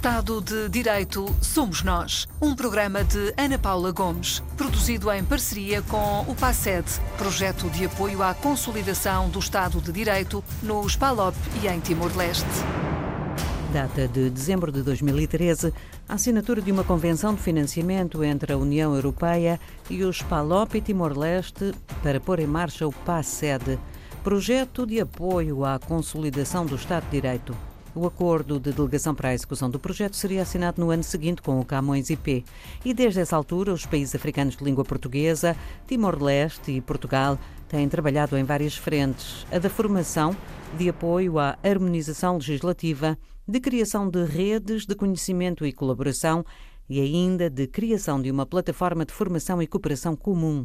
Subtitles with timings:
[0.00, 6.22] Estado de Direito Somos Nós, um programa de Ana Paula Gomes, produzido em parceria com
[6.22, 6.86] o PASED,
[7.18, 12.48] projeto de apoio à consolidação do Estado de Direito nos PALOP e em Timor-Leste.
[13.74, 15.70] Data de dezembro de 2013,
[16.08, 19.60] a assinatura de uma convenção de financiamento entre a União Europeia
[19.90, 23.78] e os PALOP e Timor-Leste para pôr em marcha o PASED,
[24.24, 27.69] projeto de apoio à consolidação do Estado de Direito.
[27.92, 31.58] O acordo de delegação para a execução do projeto seria assinado no ano seguinte com
[31.58, 32.44] o Camões IP.
[32.84, 35.56] E desde essa altura, os países africanos de língua portuguesa,
[35.88, 37.36] Timor-Leste e Portugal
[37.68, 40.36] têm trabalhado em várias frentes: a da formação,
[40.78, 46.44] de apoio à harmonização legislativa, de criação de redes de conhecimento e colaboração
[46.88, 50.64] e ainda de criação de uma plataforma de formação e cooperação comum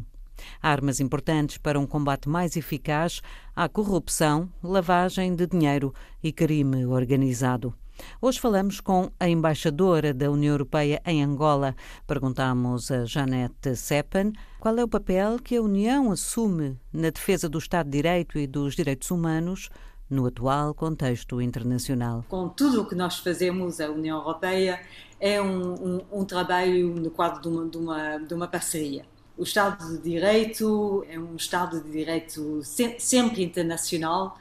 [0.62, 3.20] Armas importantes para um combate mais eficaz
[3.54, 7.74] à corrupção, lavagem de dinheiro e crime organizado.
[8.20, 11.74] Hoje falamos com a embaixadora da União Europeia em Angola.
[12.06, 17.58] Perguntamos a Janete Seppen qual é o papel que a União assume na defesa do
[17.58, 19.70] Estado de Direito e dos direitos humanos
[20.08, 22.24] no atual contexto internacional.
[22.28, 24.80] Com tudo o que nós fazemos, a União Europeia
[25.18, 29.04] é um, um, um trabalho no quadro de uma, de uma, de uma parceria
[29.36, 32.62] o Estado de Direito é um Estado de Direito
[32.98, 34.38] sempre internacional.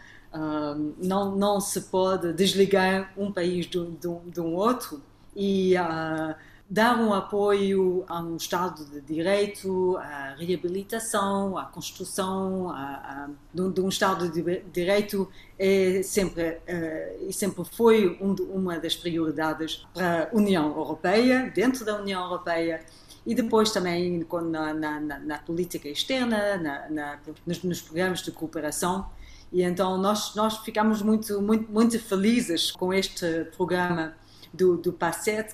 [0.97, 5.01] não, não se pode desligar um país de, de, de um outro
[5.35, 6.35] e uh,
[6.69, 13.81] dar um apoio a um Estado de Direito, à reabilitação, à construção a, de, de,
[13.81, 15.29] um Estado de Direito
[15.59, 21.85] é sempre, uh, e sempre foi um, uma das prioridades para a União Europeia, dentro
[21.85, 22.81] da União Europeia
[23.25, 26.57] e depois também na, na, na política externa,
[26.89, 29.09] na, nos, nos, programas de cooperação.
[29.51, 34.13] E então nós, nós ficamos muito, muito, muito felizes com este programa
[34.53, 34.97] do, do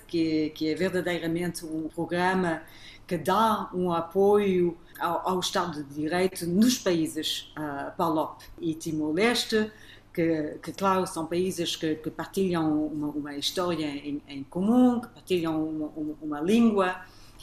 [0.06, 2.62] que, que é verdadeiramente um programa
[3.06, 9.70] que dá um apoio ao, ao Estado de Direito nos países uh, PALOP e Timor-Leste,
[10.14, 15.08] que, que, claro, são países que, que partilham uma, uma história em, em, comum, que
[15.08, 17.00] partilham uma, uma, uma língua,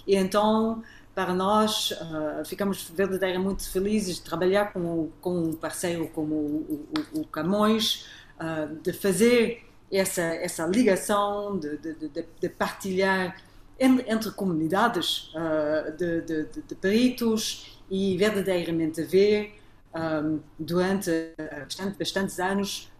[0.09, 0.81] e então,
[1.13, 7.19] para nós, uh, ficamos verdadeiramente felizes de trabalhar com, com um parceiro como o, o,
[7.19, 8.07] o Camões,
[8.41, 13.37] uh, de fazer essa, essa ligação, de, de, de, de partilhar
[13.79, 19.61] entre, comunidades uh, de, de, peritos e verdadeiramente ver
[19.93, 21.11] um, durante
[21.63, 22.91] bastante, bastantes anos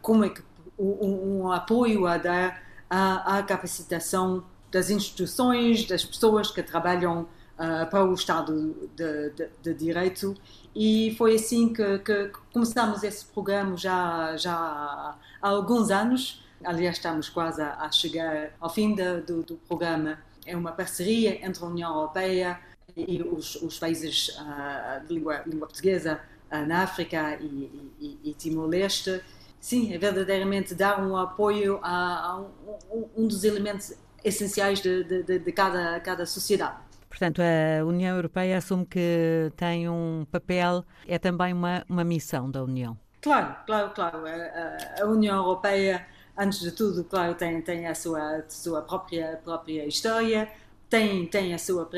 [0.00, 0.42] como é que
[0.78, 4.42] um, um apoio a dar à capacitação
[4.72, 7.28] das instituições, das pessoas que trabalham
[7.58, 10.34] uh, para o Estado de, de, de, Direito
[10.74, 16.42] e foi assim que, que, começamos esse programa já, já há alguns anos.
[16.64, 20.18] Aliás, estamos quase a, chegar ao fim de, do, do, programa.
[20.46, 22.58] É uma parceria entre a União Europeia
[22.96, 26.18] e os, os países uh, de língua, língua portuguesa
[26.50, 29.22] uh, na África e, e, e Timor-Leste.
[29.60, 33.94] Sim, é verdadeiramente dar um apoio a, a um, um dos elementos
[34.24, 36.76] essenciais de, de, de cada, cada sociedade.
[37.08, 42.64] Portanto, a União Europeia assume que tem um papel, é também uma, uma missão da
[42.64, 42.98] União.
[43.20, 44.26] Claro, claro, claro.
[44.26, 46.06] A, a União Europeia,
[46.36, 50.48] antes de tudo, claro, tem, tem a sua, sua própria, própria história,
[50.88, 51.88] tem, tem a sua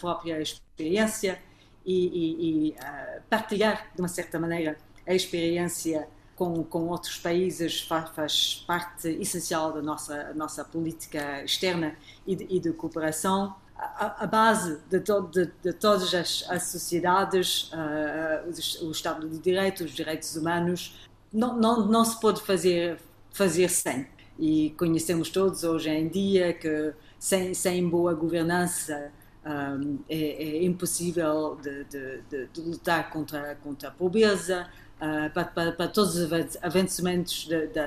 [0.00, 1.38] própria experiência
[1.84, 7.80] e, e, e uh, partilhar, de uma certa maneira, a experiência com, com outros países
[7.80, 13.56] faz, faz, parte essencial da nossa, nossa política externa e de, e de cooperação.
[13.74, 19.38] A, a, base de, to, de, de todas as, as sociedades, uh, o, Estado de
[19.38, 20.94] Direito, os direitos humanos,
[21.32, 22.98] não, não, não se pode fazer,
[23.32, 24.06] fazer sem.
[24.38, 29.10] E conhecemos todos hoje em dia que sem, sem boa governança
[29.46, 35.44] um, é, é, impossível de, de, de, de, lutar contra, contra a pobreza, Uh, para,
[35.44, 37.46] para, para, todos os avançamentos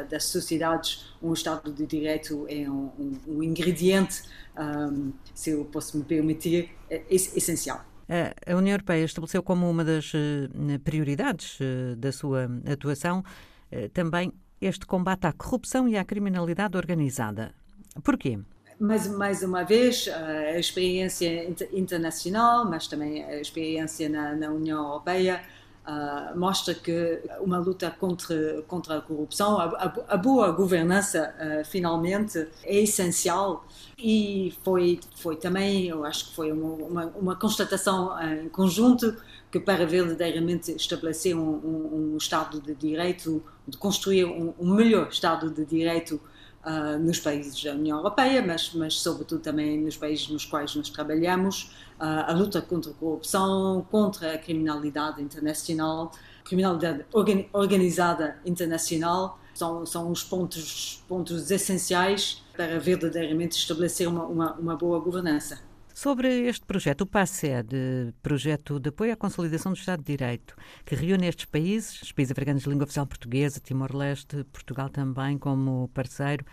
[0.10, 4.22] das sociedades, um Estado de Direito é um, um, um ingrediente,
[4.56, 7.84] um, se eu posso me permitir, é essencial.
[8.46, 13.24] A União Europeia estabeleceu como uma das eh, prioridades eh, da sua atuação
[13.72, 17.54] eh, também este combate à corrupção e à criminalidade organizada.
[18.04, 18.40] Porquê?
[18.80, 25.42] mais, mais uma vez, a experiência internacional, mas também a experiência na, na União Europeia,
[25.90, 32.48] Uh, mostra que uma luta contra, contra a corrupção, a, a, boa governança, uh, finalmente,
[32.64, 33.66] é essencial.
[33.98, 39.16] E foi, foi também, eu acho que foi uma, uma, constatação em conjunto
[39.52, 45.08] que para verdadeiramente estabelecer um, um, um, Estado de Direito, de construir um, um melhor
[45.10, 46.22] Estado de Direito
[46.66, 50.90] uh, nos países da União Europeia, mas, mas sobretudo também nos países nos quais nós
[50.90, 56.12] trabalhamos, uh, a luta contra a corrupção, contra a criminalidade internacional,
[56.44, 57.06] criminalidade
[57.54, 65.00] organizada internacional, são, são os pontos, pontos essenciais para verdadeiramente estabelecer uma, uma, uma boa
[65.00, 65.69] governança.
[66.02, 70.56] Sobre este projeto, o PASED, Projeto de Apoio à Consolidação do Estado de Direito,
[70.86, 75.90] que reúne estes países, os países africanos de língua oficial portuguesa, Timor-Leste, Portugal também como
[75.90, 76.46] parceiro,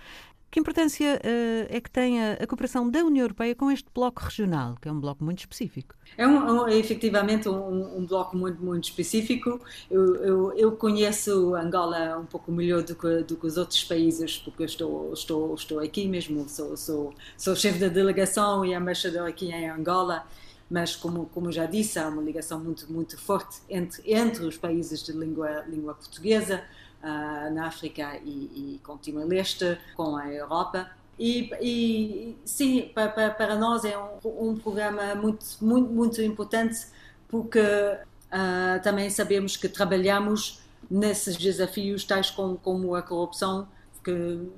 [0.50, 4.22] que importância uh, é que tem a, a, cooperação da União Europeia com este bloco
[4.22, 5.94] regional, que é um bloco muito específico?
[6.16, 9.60] É, um, um, é efetivamente um, um, bloco muito, muito específico.
[9.90, 14.38] Eu, eu, eu, conheço Angola um pouco melhor do que, do que os outros países,
[14.38, 19.28] porque eu estou, estou, estou aqui mesmo, sou, sou, sou chefe da delegação e embaixador
[19.28, 20.24] aqui em Angola
[20.68, 25.00] mas como como já disse há uma ligação muito muito forte entre entre os países
[25.00, 26.64] de língua língua portuguesa
[27.06, 30.90] uh, na África e, e com Timor-Leste, com a Europa.
[31.18, 36.88] E, e sim, para, para, nós é um, um, programa muito, muito, muito importante
[37.28, 40.60] porque uh, também sabemos que trabalhamos
[40.90, 43.66] nesses desafios tais como, como a corrupção,
[44.04, 44.48] que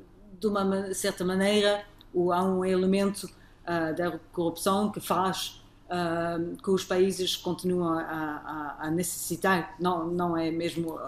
[0.40, 1.84] de uma certa maneira
[2.14, 8.86] há um elemento uh, da corrupção que faz uh, que os países continuam a, a,
[8.86, 10.98] a, necessitar, não, não é mesmo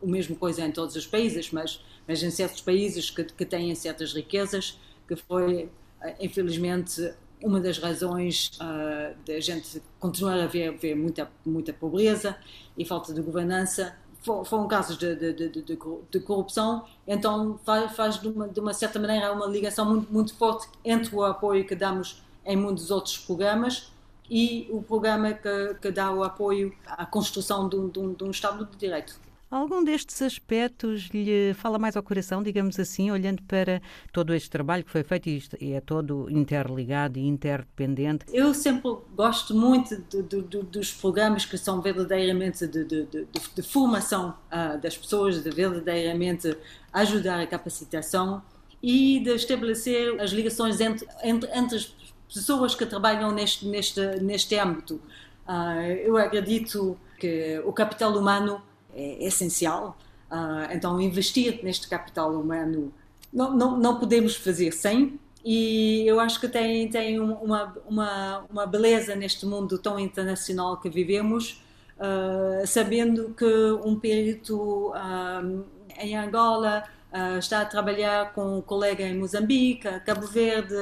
[0.00, 3.74] o mesmo coisa em todos os países, mas, mas em certos países que, que têm
[3.74, 5.68] certas riquezas, que foi,
[6.02, 7.12] eh, infelizmente,
[7.42, 12.36] uma das razões uh, da gente continuar a ver, ver muita, muita pobreza
[12.76, 13.96] e falta de governança.
[14.22, 18.98] Foram casos de, de, de, de, corrupção, então faz, faz de, uma, de uma certa
[18.98, 23.90] maneira uma ligação muito, muito forte entre o apoio que damos em muitos outros programas
[24.28, 28.66] e o programa que, que dá o apoio à construção de um, um, um Estado
[28.66, 29.18] de Direito.
[29.50, 33.82] Algum destes aspectos lhe fala mais ao coração, digamos assim, olhando para
[34.12, 35.28] todo este trabalho que foi feito
[35.60, 38.26] e é todo interligado e interdependente?
[38.32, 43.26] Eu sempre gosto muito de, de, de, dos programas que são verdadeiramente de,
[43.64, 46.56] formação uh, das pessoas, de verdadeiramente
[46.92, 48.40] ajudar a capacitação
[48.80, 51.92] e de estabelecer as ligações entre, entre, entre as
[52.32, 55.00] pessoas que trabalham neste, neste, neste âmbito.
[55.44, 58.62] Uh, eu acredito que o capital humano
[58.94, 59.96] é essencial.
[60.30, 62.92] Uh, então, investir neste capital humano
[63.32, 65.18] não, não, não podemos fazer sem.
[65.44, 70.90] E eu acho que tem, tem uma, uma, uma beleza neste mundo tão internacional que
[70.90, 71.62] vivemos,
[71.96, 73.44] uh, sabendo que
[73.84, 75.64] um perito uh,
[75.98, 80.74] em Angola uh, está a trabalhar com um colega em Moçambique, Cabo Verde,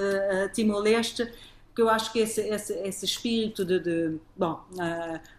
[0.52, 1.32] Timor-Leste,
[1.78, 4.60] porque eu acho que esse, esse, esse espírito de, de bom,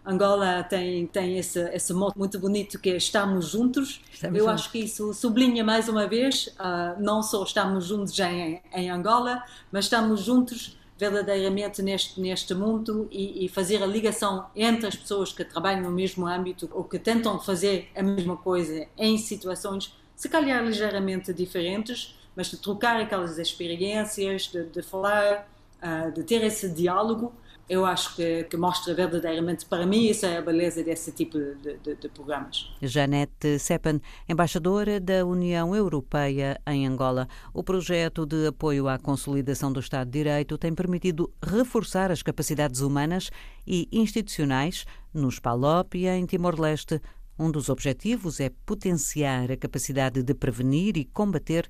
[0.06, 4.00] Angola tem tem esse esse muito bonito que é estamos juntos.
[4.10, 4.62] Estamos eu juntos.
[4.62, 9.44] acho que isso sublinha mais uma vez uh, não só estamos juntos em, em Angola,
[9.70, 15.32] mas estamos juntos verdadeiramente neste neste mundo e, e, fazer a ligação entre as pessoas
[15.34, 20.28] que trabalham no mesmo âmbito ou que tentam fazer a mesma coisa em situações se
[20.28, 25.49] calhar ligeiramente diferentes, mas de trocar aquelas experiências, de, de falar
[25.82, 27.32] uh, de ter esse diálogo,
[27.70, 31.78] eu acho que, que, mostra verdadeiramente, para mim, isso é a beleza desse tipo de,
[31.78, 32.68] de, de programas.
[32.82, 37.28] Janete Sepan, embaixadora da União Europeia em Angola.
[37.54, 42.80] O projeto de apoio à consolidação do Estado de Direito tem permitido reforçar as capacidades
[42.80, 43.30] humanas
[43.64, 44.84] e institucionais
[45.14, 47.00] nos PALOP e em Timor-Leste.
[47.38, 51.68] Um dos objetivos é potenciar a capacidade de prevenir e combater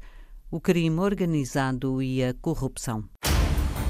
[0.51, 3.05] o crime organizado e a corrupção.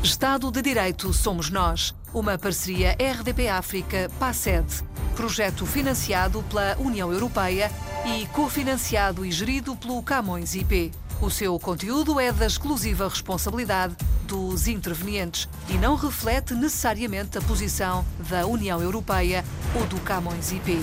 [0.03, 4.83] Estado de Direito Somos Nós, uma parceria RDP África PASED,
[5.15, 7.71] projeto financiado pela União Europeia
[8.07, 10.91] e cofinanciado e gerido pelo Camões IP.
[11.21, 13.95] O seu conteúdo é da exclusiva responsabilidade
[14.27, 19.45] dos intervenientes e não reflete necessariamente a posição da União Europeia
[19.79, 20.79] ou do Camões IP.